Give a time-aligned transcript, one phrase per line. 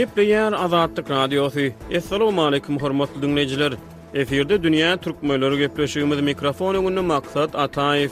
[0.00, 1.60] Gepleyen Azadlık Radyosu.
[1.96, 3.72] Assalamu alaykum hormatly dinleyijiler.
[4.14, 8.10] Eferde dünýä türkmenleri gepleşigimiz mikrofonu gündä maksat Ataýew.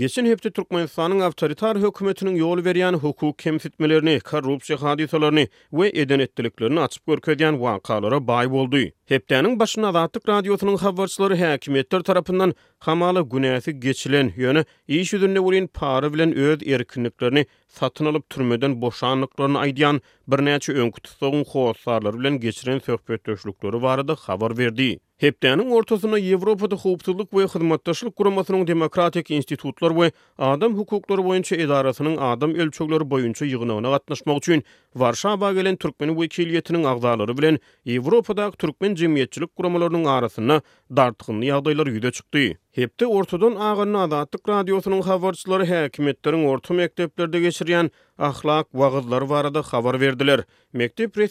[0.00, 7.06] Geçen hepti Türkmenistan'ın avtoritar hükümetinin yolu veriyen hukuk kemfitmelerini, korrupsiya hadisalarını ve eden ettiliklerini açıp
[7.06, 8.78] görkeden vakalara bay oldu.
[9.06, 16.14] Heptanın başına adatlık radyosunun havarçıları hakimiyetler tarafından hamalı güneyesi geçilen yöne iş üzerinde vuruyen para
[16.14, 22.78] bilen öz erkinliklerini satın alıp türmeden boşanlıklarını aydiyan bir neyce önkütü sığın hoğuzlarlar bilen geçiren
[22.78, 24.98] sökbetöşlükleri varadı haber verdi.
[25.20, 32.54] Hepdenin ortasına Yevropada Hoopsuzluk ve Hizmattaşlık Kuramasının Demokratik İnstitutlar ve Adam Hukukları Boyunca İdarasının Adam
[32.54, 34.64] Ölçokları Boyunca Yığınağına Katnaşmak Çün,
[34.96, 40.60] Varşaba Gelen Türkmen Vekiliyetinin Ağzaları Bilen, Yevropada Türkmen Cemiyetçilik Kuramalarının Arasına
[40.96, 42.38] Dartkınlı Yağdaylar Yüde Çıktı.
[42.72, 50.44] Hepte Ortodon Ağın Adatlık Radyosunun Havarçıları Hekimetlerin Orta Mektepleri Geçiriyen Ahlak Vağızları Vağızları Vağızları verdiler.
[50.46, 51.22] Vağızları Vağızları Vağızları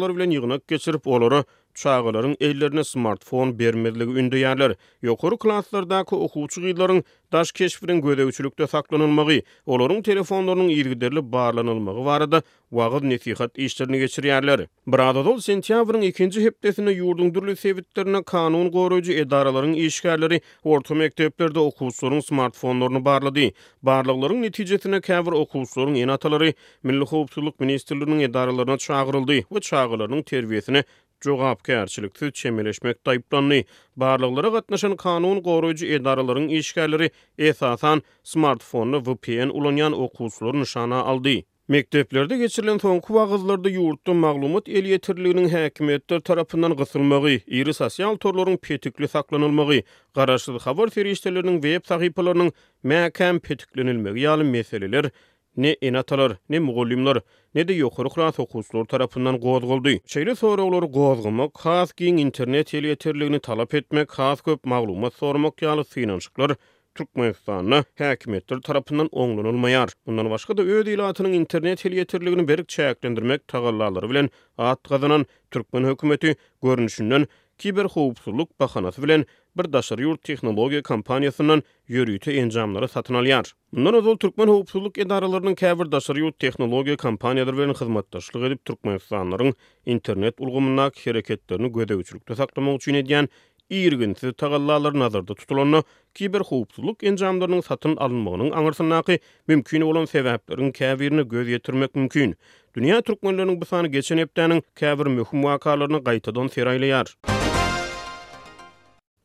[0.00, 4.74] Vağızları bilen Vağızları geçirip Vağızları çağaların ellerine smartfon bermirligi ündeyerler.
[5.02, 13.02] Yokuru klaslardaki okuçu gidlerin daş keşfinin gödevçülükte saklanılmağı, oların telefonlarının ilgiderli bağlanılmağı var da vağıd
[13.04, 14.66] nesihat işlerini geçiriyerler.
[14.86, 23.40] Bradadol sentyavrın ikinci heptesine yurdun dürlü kanun koruyucu edaraların işgarları orta mekteplerde okuçuların smartfonlarını bağladı.
[23.82, 30.84] Bağlıların neticesine kevr okuçuların enataları Milli Hoopsuluk Ministerlerinin edaralarına çağırıldı bu çağırlarının terviyesine
[31.26, 33.62] jogap kärçilik tüt çemeleşmek dayplanny.
[33.96, 41.40] Barlyklara gatnaşan kanun goruyucu edaralaryň işgärleri esasan smartfonny VPN ulanýan okuwçylary nişana aldy.
[41.68, 49.08] Mekteplerde geçirilen soňky wagtlarda ýurtda maglumat el ýetirliginiň häkimetler tarapyndan gysylmagy, ýeri sosial torlaryň petikli
[49.08, 49.82] saklanylmagy,
[50.14, 52.50] garaşdy habar ferişdeleriniň web sahypalarynyň
[52.84, 55.10] mäkem petiklenilmegi ýaly meseleler
[55.56, 57.20] ne enatalar, ne mugullimlar,
[57.54, 59.90] ne de yokhuru klas okuslar tarafından gozgoldu.
[60.06, 62.96] Şeyli soruqları gozgumak, haas giyin internet yeli
[63.40, 66.52] talap etmek, haas köp mağluma sormak yalı sinanşıklar,
[66.94, 69.88] Türkmenistan'a hakimiyetler tarafından onlanılmayar.
[70.06, 75.84] Bundan başka da öz ilatının internet yeli yeterliğini berik çayaklendirmek tagallaları bilen at kazanan Türkmen
[75.84, 77.26] hükümeti görünüşünden
[77.58, 79.26] kiber hoopsulluk bakanası bilen
[79.58, 81.60] bir daşar yurt texnologiya kompaniýasynyň
[81.92, 83.50] ýörüýti enjamlary satyn alýar.
[83.72, 89.52] Mundan özel türkmen howpsuzlyk edaralarynyň käbir daşar yurt texnologiýa kompaniýalary bilen hyzmatdaşlyk edip türkmenistanlaryň
[89.96, 91.98] internet ulgamyna hereketlerini göde
[92.40, 93.28] saklamak üçin edýän
[93.76, 95.84] ýürgünti tagallalary nazarda tutulanyň
[96.20, 99.18] kiber howpsuzlyk enjamlarynyň satyn alynmagynyň aňyrsynaky
[99.52, 102.34] mümkin bolan sebäplerini käbirini göz ýetirmek mümkin.
[102.76, 107.31] Dünya türkmenläriniň bu sany geçen hepdeniň käbir möhüm wakalaryny gaýtadan seraýlaýar.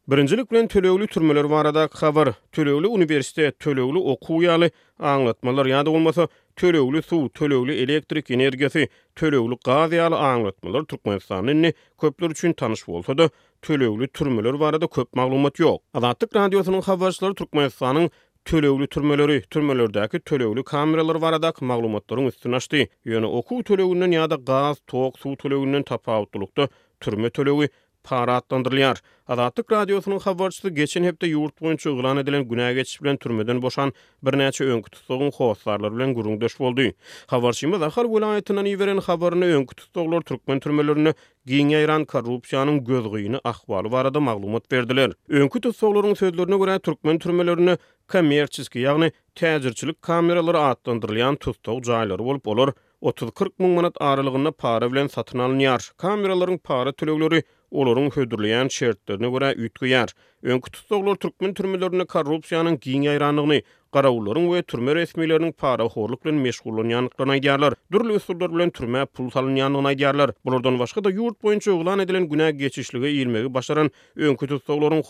[0.08, 4.70] Birincilik bilen tölewli türmeler barada xabar, tölewli universitet, tölewli okuw ýaly
[5.14, 8.86] aňlatmalar ýa-da bolmasa tölewli suw, tölewli elektrik energiýasy,
[9.20, 13.30] tölewli gaz ýaly aňlatmalar Türkmenistanyň köpler üçin tanış bolsa da
[13.62, 15.80] tölewli türmeler barada köp maglumat ýok.
[15.94, 18.08] Azatlyk radiosynyň habarçylary Türkmenistanyň
[18.46, 22.88] tölewli türmeleri, türmelerdäki tölewli kameralar barada maglumatlaryň üstüne açdy.
[23.06, 26.70] Ýöne okuw tölewinden ýa-da gaz, tok, suw tölewinden tapawutlukda
[27.00, 27.68] türme tölewi
[28.08, 28.98] para atlandırılıyor.
[29.28, 34.38] Adatlık Radyosu'nun haberçisi geçen hepte yurt boyunca ıglan edilen günah geçip bilen türmeden boşan bir
[34.38, 36.82] neçe önkü tutuğun bilen gurun döş boldu.
[37.30, 41.14] Ahal akar vilayetinden iveren öňkü önkü Türkmen türmelerini
[41.46, 45.12] giyin yayran korrupsiyanın gözgüyünü ahvalı varada maglumat verdiler.
[45.30, 47.78] Önkü tutuğların sözlerine görä Türkmen türmelerini
[48.12, 52.74] komerçiski yani təcirçilik kameraları atlandırılayan tutuğu cahilleri olup olur.
[53.02, 55.92] 30-40 mün manat aralığında para bilen satın alınyar.
[55.98, 60.10] Kameraların para tülögleri olorun hödürleyen şertlerine göre ütgüyer.
[60.44, 63.62] Önkü tutuklar Türkmen türmelerine korrupsiyanın giyin ayranlığını,
[63.94, 67.74] karavulların ve türme resmilerinin para horlukla meşgulun yanıklarına gerler.
[67.92, 70.32] Dürlü usulder bilen türme pul salın yanına gerler.
[70.46, 75.04] Bulurdan da yurt boyunca uglan edilen günah geçişliğe ilmeği başaran önkü tutukların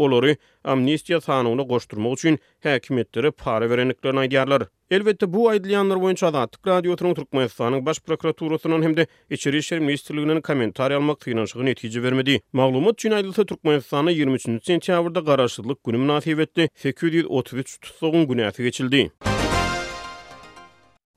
[0.00, 4.26] olori amnistiya sanuna koşturma uçun hekimetleri para vereniklerine
[4.94, 9.04] Elbette bu aydylyanlar boýunça adatlyk radio töreni türkmenistanyň baş prokuraturasynyň hem-de
[9.36, 12.38] içeri işler ministrliginiň kommentary almak tyýnanşygy netije bermedi.
[12.60, 19.10] Maglumat üçin aýdylsa türkmenistanyň 23-nji sentýabrda garaşdyrlyk güni münasibetli 833 tutsagyn günäti geçildi.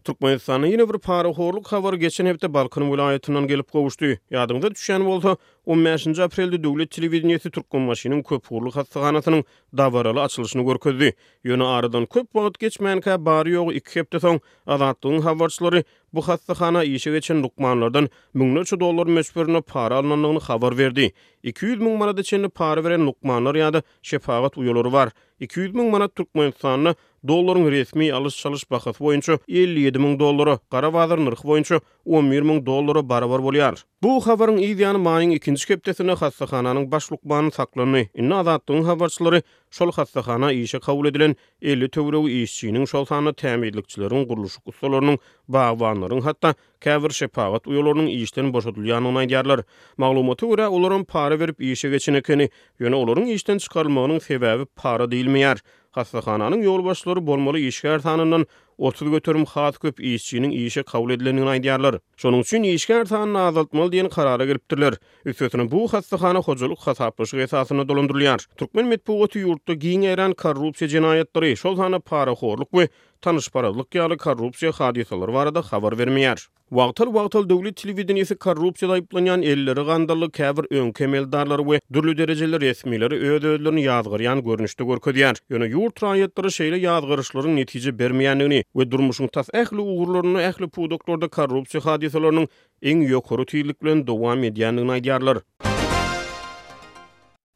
[0.04, 4.06] Türkmenistan'ın yine bir para horluk havarı geçen hepte Balkan vilayetinden gelip kavuştu.
[4.32, 6.08] Yadımda düşen volta 15.
[6.20, 9.44] aprelde Devlet Televizyonu Türkmen Maşinin köp horluk hastahanasının
[9.78, 11.12] davaralı açılışını görküldü.
[11.44, 15.84] Yönü aradan köp vaat geçmeyen ka bari yok iki hepte son azatlığın havarçları
[16.14, 21.14] bu hastahana işe geçen lukmanlardan münnoçu dolar mesbörüne para alınanlığını havar verdi.
[21.44, 25.10] 200 000 manat içinde para veren lukmanlar yada da şefaat var.
[25.40, 26.96] 200 000 manat Türkmenistan'a
[27.28, 33.10] doların resmi alış çalış bakıs boyunca 57 000 doları, karavazır nırhı boyunca 11 000 doları
[33.10, 33.84] barabar bolyar.
[34.04, 38.06] Bu havarın izyanı mayın ikinci keptesine hastahananın baş lukmanı saklanı.
[38.14, 39.42] İnna azatlığın havarçıları
[39.72, 46.54] şol hastahana işe kabul edilen 50 tövrevi işçinin şol sanı təmirlikçilerin kuruluşu kusolarının bağvanların hatta
[46.82, 49.60] Kavr şepagat uyolarının işten boşadul yanına aydarlar.
[49.98, 52.50] Maglumatı ura пара para verip işe geçine keni.
[52.80, 55.60] Yöne uların işten пара para değil miyar.
[55.92, 58.46] Hastakananın yol başları bolmalı işe ertanından
[58.78, 61.96] otul götürüm khat köp işçinin işe kavul edilenin aydarlar.
[62.18, 64.94] Sonun üçün işe ertanını azaltmalı diyen karara giriptirler.
[65.26, 68.46] Üstetini bu hastakana hocoluk hataplaşı esasına dolandurlar.
[68.58, 72.88] Turkmen metbogatı yurtta giyin eren karrupsi cinayetleri, sol tana para horluk ve
[73.22, 81.80] tanışparazlık yalik yalik yalik Wagtal wagtal döwlet telewizionyasy korrupsiýa daýyplanýan elleri gandaly käbir öňkemeldarlar we
[81.98, 83.48] dürli derejeli resmiýleri öz
[83.84, 85.36] ýazgyrýan görnüşde görkezýär.
[85.52, 91.84] Ýöne ýurt raýatlary şeýle ýazgyryşlaryň netije bermeýändigini we durmuşyň tas ähli ugurlaryny ähli pudoklarda korrupsiýa
[91.92, 92.48] hadiseleriniň
[92.94, 95.44] iň ýokary tüýlik bilen dowam edýändigini aýdýarlar.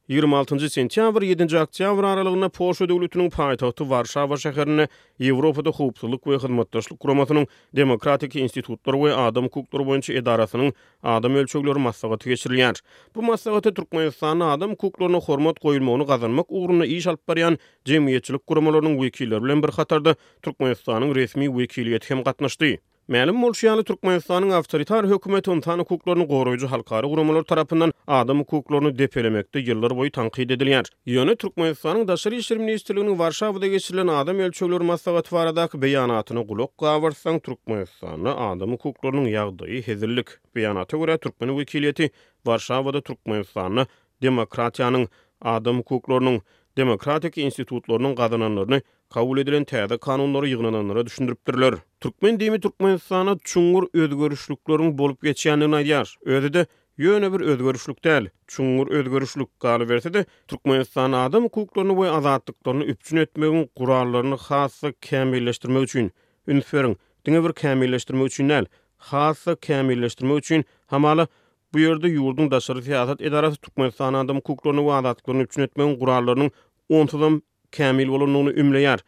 [0.08, 4.86] 26 sentýabr 7-nji oktýabr aralygyna Polşa döwletiniň paýtagty Warszawa şäherini
[5.18, 10.70] Ýewropada howpsuzlyk we hyzmatdaşlyk guramatynyň demokratik institutlar we adam hukuklary boýunça edarasynyň
[11.04, 12.78] adam ölçegleri maslahaty geçirilýär.
[13.18, 17.58] Bu maslahaty Türkmenistanyň adam hukuklaryna hormat goýulmagyny gazanmak ugruny iş alyp barýan
[17.90, 20.14] jemgyýetçilik guramalarynyň wekilleri bilen bir hatarda
[20.46, 22.78] Türkmenistanyň resmi wekiliýeti hem gatnaşdy.
[23.08, 29.98] Mälim Molşiyalı Türkmenistan'ın avtoritar hükümeti ontanı hukuklaryny goroyucu halkarı kurumalar tarapyndan Adam hukuklaryny depelemekte yıllar
[29.98, 30.84] boyu tankiyyid edilyen.
[31.06, 38.30] Yönü Türkmenistan'ın Daşarı İşleri Ministerliğinin Varşavada geçirilen adam elçölyör masagatı varadak beýanatyny gulok gavarsan Türkmenistanyň
[38.50, 40.28] Adam hukuklarynyň ýagdaýy hezirlik.
[40.56, 42.12] Beyanatı görä Türkmen vikiliyeti
[42.46, 43.86] Varşavada Türkmenistanyň
[44.22, 45.08] demokratiýanyň
[45.42, 46.42] adam hukuklarynyň
[46.78, 48.82] demokratik institutlarynyň
[49.14, 51.74] kabul edilen täze kanunlary ýygnananlara düşündiripdirler.
[52.02, 56.08] Türkmen diými Türkmenistana çuňur özgörüşlüklerini bolup geçýändigini aýdýar.
[56.26, 56.66] Özüde
[56.98, 58.28] Yöne bir özgörüşlük däl.
[58.48, 65.84] Çuňur özgörüşlük gali berse de Türkmenistan adam hukuklaryny we azatlyklaryny üpçün etmegin gurallaryny khasa kämilleşdirmek
[65.84, 66.12] üçin
[66.48, 68.66] ünferin diňe bir kämilleşdirmek üçin näl?
[68.98, 71.28] Hassa kämilleşdirmek üçin hamala
[71.74, 76.52] bu ýerde ýurdun daşary siýasat edarasy Türkmenistan adam hukuklaryny we azatlyklaryny üpçün etmegin gurallarynyň
[76.90, 77.42] 10
[77.74, 79.00] kämil bolunugyny ümleýär.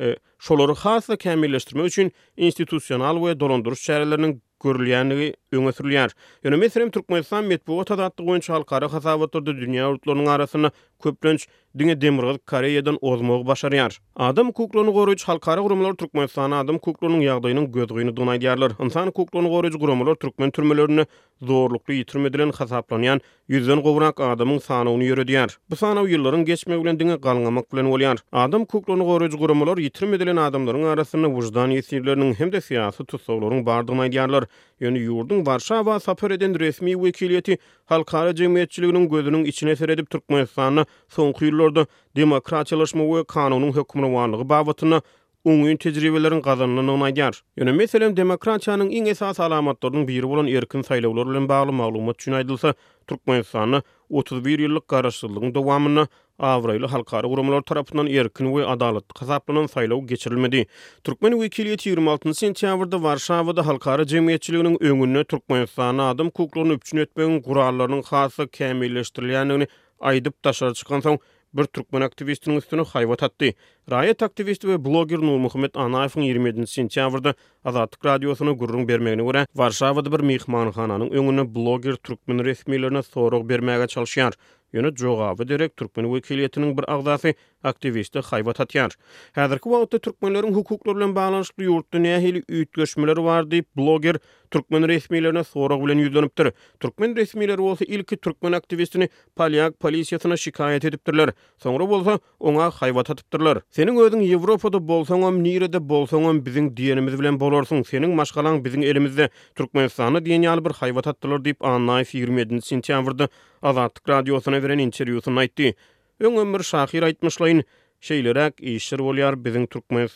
[0.00, 6.10] E, Şolary hasa kämilleşdirmek üçin institusional we dolandyryş çäreleriniň görülýändigi öňe sürilýär.
[6.10, 10.70] Ýöne yani, meselem Türkmenistan medpuwata dadatdygy üçin halkara hasabatlarda dünýä ulutlarynyň arasyna
[11.02, 11.46] köprönç
[11.78, 13.98] Dünya Demirgı Koreyadan ozmog başaryar.
[14.16, 19.74] Adam kuklonu goruyç halkara gurumlar Türkmenistan adam kuklonun yağdayının gözgüyünü donay Insan İnsan kuklonu goruyç
[19.80, 21.06] gurumlar Türkmen türmelerini
[21.42, 27.72] zorluklu yitirmedilen hasaplanyan yüzden govrak adamın sanawyny yöre Bu sanaw yılların geçmeyi bilen dünya galgamak
[27.72, 28.18] bilen olyar.
[28.32, 34.44] Adam kuklonu goruyç gurumlar yitirmedilen adamlaryň arasında vujdan yesirlerinin hem de siyasi tutsawlaryň bardygyny diyarlar.
[34.80, 41.86] Ýöne yurdun Varşava sapar eden resmi wekilýeti halkara cemiyetçiliginin gözünün içine seredip Türkmenistan'a son kuyurlardı.
[42.16, 45.02] Demokratiyalaşma ve kanunun hükümünü varlığı bavatına
[45.46, 47.34] öňüň tejribeleriň gazanmagy onagar.
[47.60, 52.72] Ýöne meselem demokratiýanyň iň esasy alamatlarynyň biri bolan erkin saýlawlar bilen bagly maglumat üçin aýdylsa,
[53.06, 53.78] Türkmenistany
[54.10, 56.06] 31 ýyllyk garaşsyzlygyň dowamyny
[56.38, 60.66] Awraýly halkara guramalar tarapyndan erkin we adalat hasaplanan saýlaw geçirilmedi.
[61.04, 68.42] Türkmen wekilleri 26 sentýabrda Warşawada halkara jemgyýetçiliginiň öňünde Türkmenistany adam hukuklaryny üçin etmegiň gurallarynyň hasy
[68.58, 69.66] kämilleşdirilýändigini
[70.00, 71.18] aýdyp daşary çykan soň,
[71.58, 73.48] bir türkmen aktivistiniň üstünü haýwat atdy.
[73.90, 77.32] Raýat aktivisti we bloger Nur Muhammed Anaýewiň 27 sentýabrda
[77.64, 84.36] Azadlyk radiosyna gurrun bermegine görä, Warşawada bir mehmanxananyň öňüne bloger türkmen resmiýetlerine soraq bermäge çalyşýar.
[84.72, 88.92] Yönü Joğabı Direk Türkmen Vekiliyetinin bir ağzası aktivisti Hayva Tatyar.
[89.32, 94.16] Hazırkı vaqtda Türkmenlerin hukuklarla bağlanışlı yurt dünya hili var deyip blogger
[94.50, 96.52] Türkmen resmilerine soraq bilen yüzlanıptır.
[96.80, 101.30] Türkmen resmiler olsa ilki Türkmen aktivistini palyak polisiyatına şikayet ediptirler.
[101.58, 103.58] Sonra bolsa ona hayva tatıptırlar.
[103.70, 107.82] Senin ödün Evropada bolsan om, Nire'de bolsan om, bizim diyenimiz bilen bolorsun.
[107.82, 112.62] Senin maşkalan bizim elimizde Türkmenistan'a diyen yalı bir hayva tatıptırlar deyip anlayı 27.
[112.62, 113.28] sentyavrda
[113.62, 115.76] Azatlık Radyosu'na Tanzaniýa beren interwýusyny aýtdy.
[116.24, 117.60] Öňe ömür şahyr aýtmyşlaryň
[118.08, 120.08] şeýleräk işler bolýar biziň türkmen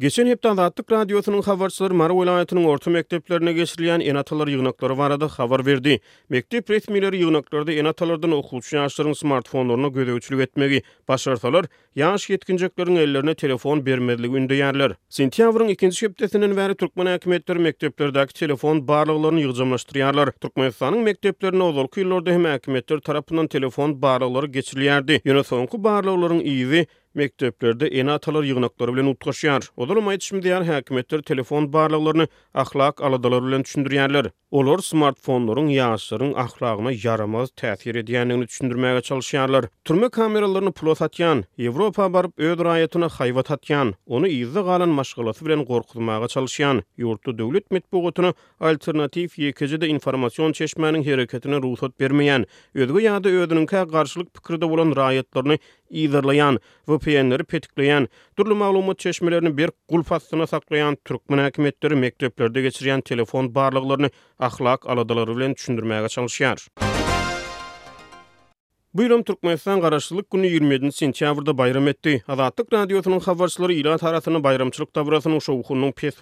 [0.00, 5.66] Geçen hepden Atlantik Radyosu'nun haberçileri Marı vilayetinin orta mekteplerine geçirilen enatalar yığınakları var adı haber
[5.66, 6.00] verdi.
[6.28, 10.82] Mektep resmileri yığınaklarda enatalardan okulçu yaşların smartfonlarına göre ölçülük etmeli.
[11.08, 11.66] Başarsalar,
[11.96, 14.92] yaş yetkinciklerin ellerine telefon vermediği ünlü yerler.
[15.08, 20.30] Sintiavr'ın ikinci şebdesinin veri Türkmen hakimiyetleri mekteplerdeki telefon bağlılarını yığcamlaştırıyorlar.
[20.30, 25.20] Türkman hakimiyetlerinin mekteplerine ozol kıyılarda hem hakimiyetleri tarafından telefon bağlıları geçirilerdi.
[25.24, 26.70] Yönetlenki bağlıların iyi
[27.14, 29.62] Mektöplerde en atalar yığınakları bilen utkaşyar.
[29.76, 30.62] Odalım aytışım diyar
[31.26, 34.26] telefon barlaqlarını ahlak aladalar bilen düşündüryarlar.
[34.50, 39.64] Olar smartfonların yasırın ahlakına yaramaz təsir ediyenliğini düşündürmeye çalışyarlar.
[39.84, 45.64] Türme kameralarını pulot atyan, Evropa barıp öd rayetini hayvat atyan, onu izi qalan maşgalası bilen
[45.64, 53.28] qorkutmaya çalışyan, yurtu devlet metbuğutunu alternatif yekeci de informasyon çeşmenin hareketini ruhsat vermeyen, ödgü yada
[53.28, 55.58] ödününka karşılık pikirde olan rayetlarını
[55.90, 60.06] ýerleýän VPN-leri petikleýän, türli maglumat çeşmelerini bir gulp
[60.52, 66.99] saklaýan türkmen häkimetleri mekteplerde geçirýän telefon barlyklaryny ahlak aladalary bilen düşündirmäge çalyşýar.
[68.94, 72.22] Buyurun Türkmenistan garaşlyk günü 27 sentýabrda bayram etdi.
[72.28, 76.14] Adatlyk radiosynyň habarçylary ilan taratyny bayramçylyk tabyrasyny şu wagtynyň pes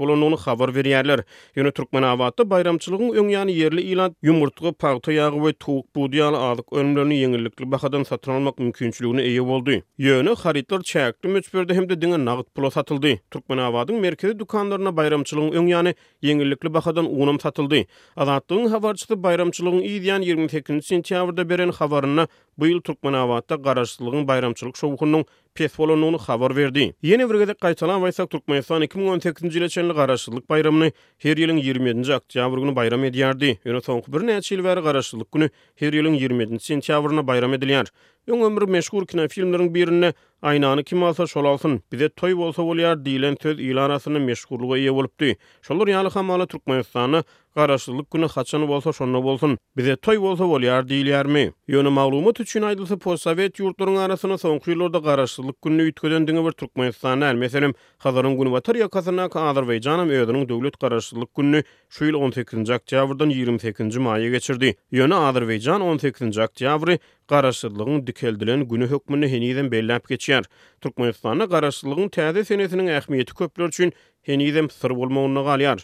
[0.48, 1.24] habar berýärler.
[1.56, 6.68] Ýöne Türkmen awaty bayramçylygyň öň ýany yerli ýlan yumurtgy, parto ýagy we tuwuk buýdyň alyk
[6.72, 9.78] ölümlerini ýeňillikli bahadan satyn almak mümkinçiligini eýe boldy.
[9.98, 11.40] Ýöne haritler çäkli
[11.74, 13.16] hem de diňe nagt pula satyldy.
[13.30, 17.86] Türkmen awadyň merkezi dukanlaryna bayramçylygyň öň ýany ýeňillikli bahadan ugunam satyldy.
[18.16, 25.24] Adatlyk habarçylygy bayramçylygyň 28 sentýabrda beren habaryna Bu ýyl Türkmenhowada garaşsylygyny bayramçylyk şowhunyň
[25.54, 26.94] pes xabar habar berdi.
[27.02, 32.60] Ýene bir gezek gaýtalan baýsak Türkmenistan 2018-nji ýyly çenli garaşçylyk bayramyny her ýylyň 27-nji oktýabr
[32.62, 33.56] güni bayram edýärdi.
[33.64, 37.88] Ýöne soňky bir näçe ýyl bäri garaşçylyk güni her ýylyň 27-nji sentýabryna bayram edilýär.
[38.28, 40.10] Öň ömür meşhur kino filmleriniň birini
[40.42, 41.80] aýnany kim alsa şol alsyn.
[41.92, 45.36] Bize toý bolsa bolýar diýilen söz ýylanasyny meşhurlygy ýa bolupdy.
[45.62, 47.22] Şolary ýaly hamala Türkmenistany
[47.56, 49.56] garaşçylyk güni haçan bolsa şonda bolsun.
[49.76, 51.46] Bize toy bolsa bolýar diýilýärmi?
[51.72, 56.52] Ýöne maglumat üçin aýdylsa postsovet ýurtlarynyň arasyna soňky ýyllarda garaş Bağımsızlık Günü'nü ýitgeden diňe bir
[56.52, 62.04] Türkmenistan ýaly meselem Hazarın Günü we Türkiýa Kazana ka Azerbaýjanam öýdürin döwlet garaşsyzlyk günü şu
[62.08, 64.74] ýyl 18-nji oktýabrdan 22-nji maýa geçirdi.
[64.92, 70.44] Ýöne Azerbaýjan 18-nji oktýabry garaşsyzlygyň dikeldilen günü hökmüni henizem bellänip geçýär.
[70.80, 73.92] Türkmenistanyň garaşsyzlygyň täze senesiniň ähmiýeti köpler üçin
[74.22, 75.78] henizem sır bolmagyny galýar.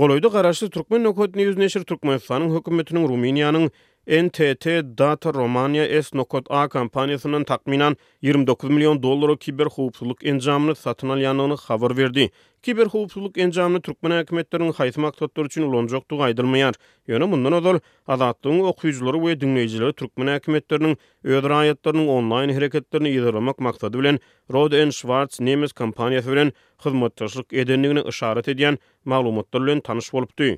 [0.00, 3.68] Goloýda garaşsyz türkmen nokotyny ýüzüne türkmenistanyň hökümetiniň Rumeniýanyň
[4.08, 4.66] NTT
[4.98, 12.30] Data Romania S.A kompaniýasynyň takminan 29 million dollary kiber howpsuzlyk enjamyny satyn alýanyny habar berdi.
[12.64, 16.80] Kiber howpsuzlyk enjamyny türkmen hökümetleriniň haýsy maksatlar üçin ulanjakdygy aýdylmaýar.
[17.08, 20.96] Ýöne mundan ozal adatdyň okuyjylary we dinleýijileri türkmen hökümetleriniň
[21.28, 24.22] öz raýatlarynyň onlaýn hereketlerini ýygyrmak maksady bilen
[24.52, 26.54] Rod and Schwarz nemis kompaniýasy bilen
[26.86, 30.54] hyzmatdaşlyk edenligini işaret edýän maglumatlar bilen tanış bolupdy.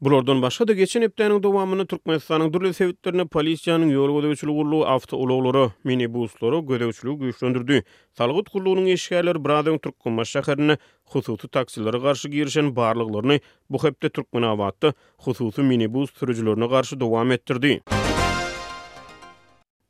[0.00, 5.70] Bulardan başga da geçen hepdenin dowamyny Türkmenistanyň durly sewitlerini polisiýanyň ýol gözegçiligi gurulu awto ulaglary,
[5.88, 7.78] minibuslary gözegçiligi güýçlendirdi.
[8.14, 13.38] Talgut gurulunyň eşgärleri Bradyň Türkmen şäherini hususy taksilere garşy girişen barlyklaryny
[13.70, 17.80] bu hepde Türkmen awatly hususy minibus sürüjilerine garşy dowam etdirdi.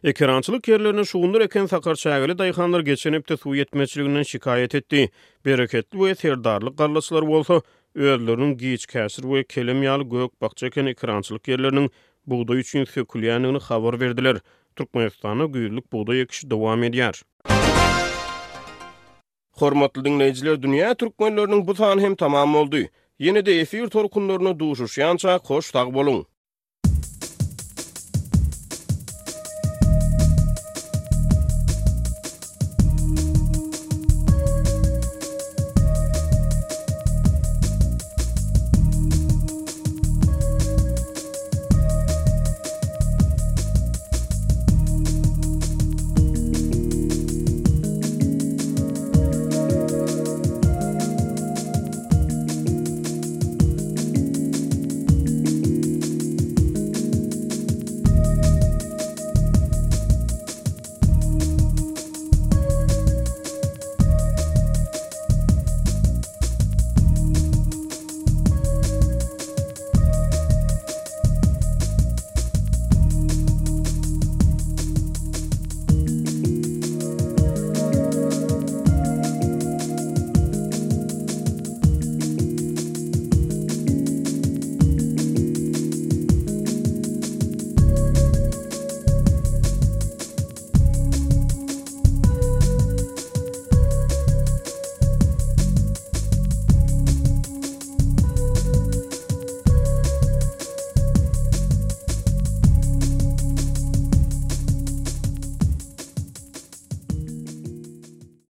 [0.05, 5.11] Ekrançylyk yerlerini şuwundur eken sakar çaýgyly daýhanlar geçenipde suw yetmezçiliginden şikayet etdi.
[5.47, 7.63] Beraketli we serdarlyk garlaçlary bolsa,
[8.05, 11.89] özlerinin giyiç kəsir ve kelemiyalı gök bakçakən ekrançılık yerlərinin
[12.27, 14.37] buğday üçün sökülyanını xavar verdiler.
[14.77, 17.23] Turkmenistan'a güyürlük buğday ekşi devam ediyar.
[19.53, 22.79] Hormatlı dinleyiciler, dünya Türkmenlörünün bu tanı hem tamam oldu.
[23.19, 26.36] Yine de efir torkunlarına duşuşyanca koş tak bolun.